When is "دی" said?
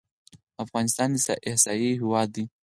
2.35-2.45